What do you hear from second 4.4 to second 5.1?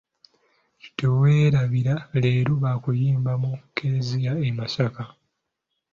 e Masaka.